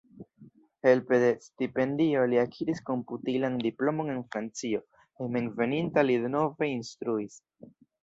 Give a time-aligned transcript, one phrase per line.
[0.87, 4.83] Helpe de stipendio li akiris komputilan diplomon en Francio,
[5.23, 7.43] hejmenveninta li denove instruis.